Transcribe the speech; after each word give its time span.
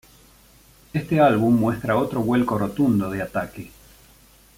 Este 0.93 1.19
álbum 1.19 1.59
muestra 1.59 1.95
otro 1.95 2.21
vuelco 2.23 2.57
rotundo 2.57 3.11
de 3.11 3.21
Attaque. 3.21 3.69